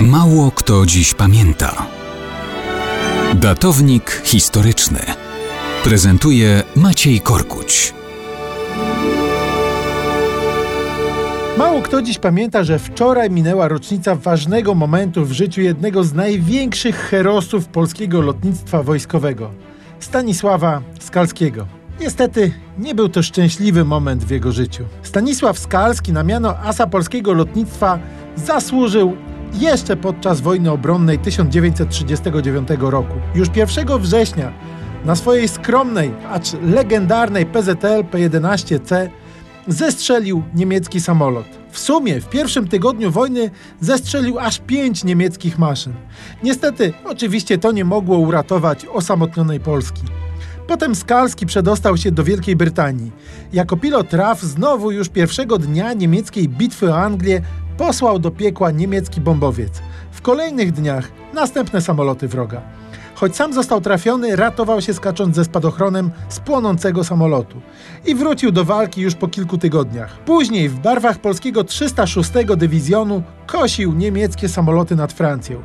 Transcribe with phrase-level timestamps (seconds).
[0.00, 1.86] Mało kto dziś pamięta.
[3.34, 4.98] Datownik historyczny
[5.84, 7.94] prezentuje Maciej Korkuć.
[11.58, 16.96] Mało kto dziś pamięta, że wczoraj minęła rocznica ważnego momentu w życiu jednego z największych
[16.96, 19.50] herosów polskiego lotnictwa wojskowego
[20.00, 21.66] Stanisława Skalskiego.
[22.00, 24.84] Niestety nie był to szczęśliwy moment w jego życiu.
[25.02, 27.98] Stanisław Skalski na miano asa polskiego lotnictwa
[28.36, 29.16] zasłużył
[29.60, 33.14] jeszcze podczas wojny obronnej 1939 roku.
[33.34, 34.52] Już 1 września
[35.04, 39.08] na swojej skromnej, acz legendarnej PZL P-11C
[39.68, 41.46] zestrzelił niemiecki samolot.
[41.70, 45.92] W sumie w pierwszym tygodniu wojny zestrzelił aż pięć niemieckich maszyn.
[46.42, 50.02] Niestety, oczywiście to nie mogło uratować osamotnionej Polski.
[50.66, 53.12] Potem Skalski przedostał się do Wielkiej Brytanii.
[53.52, 57.42] Jako pilot RAF znowu już pierwszego dnia niemieckiej bitwy o Anglię
[57.78, 59.82] posłał do piekła niemiecki bombowiec.
[60.10, 62.62] W kolejnych dniach następne samoloty wroga.
[63.16, 67.60] Choć sam został trafiony, ratował się skacząc ze spadochronem z płonącego samolotu
[68.06, 70.18] i wrócił do walki już po kilku tygodniach.
[70.18, 75.60] Później w barwach polskiego 306 Dywizjonu kosił niemieckie samoloty nad Francją.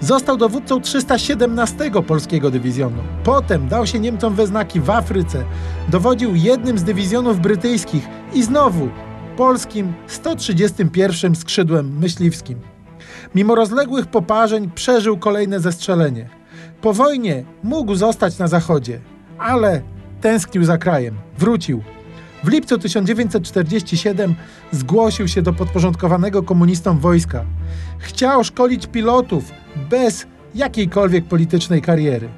[0.00, 3.02] Został dowódcą 317 Polskiego Dywizjonu.
[3.24, 5.44] Potem dał się Niemcom we znaki w Afryce,
[5.88, 8.88] dowodził jednym z dywizjonów brytyjskich i znowu
[9.38, 12.58] polskim 131 skrzydłem myśliwskim.
[13.34, 16.28] Mimo rozległych poparzeń przeżył kolejne zestrzelenie.
[16.80, 19.00] Po wojnie mógł zostać na zachodzie,
[19.38, 19.82] ale
[20.20, 21.14] tęsknił za krajem.
[21.38, 21.82] Wrócił.
[22.44, 24.34] W lipcu 1947
[24.72, 27.44] zgłosił się do podporządkowanego komunistom wojska.
[27.98, 29.44] Chciał szkolić pilotów
[29.90, 32.28] bez jakiejkolwiek politycznej kariery.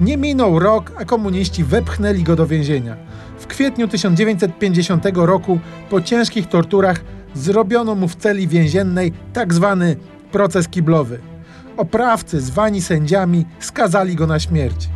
[0.00, 2.96] Nie minął rok, a komuniści wepchnęli go do więzienia.
[3.38, 5.58] W kwietniu 1950 roku
[5.90, 7.00] po ciężkich torturach
[7.34, 9.96] zrobiono mu w celi więziennej tak zwany
[10.32, 11.18] proces kiblowy.
[11.76, 14.88] Oprawcy zwani sędziami skazali go na śmierć.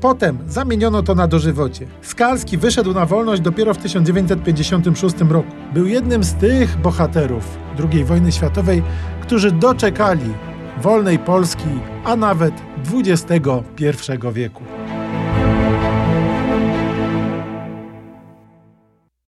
[0.00, 1.86] Potem zamieniono to na dożywocie.
[2.02, 5.48] Skalski wyszedł na wolność dopiero w 1956 roku.
[5.74, 7.58] Był jednym z tych bohaterów
[7.92, 8.82] II wojny światowej,
[9.20, 10.34] którzy doczekali
[10.82, 12.54] wolnej Polski, a nawet
[12.94, 13.62] XXI
[14.32, 14.79] wieku.